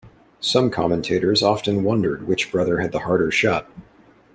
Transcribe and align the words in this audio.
Some 0.39 0.71
commentators 0.71 1.43
often 1.43 1.83
wondered 1.83 2.27
which 2.27 2.51
brother 2.51 2.79
had 2.79 2.91
the 2.91 3.01
harder 3.01 3.29
shot. 3.29 3.69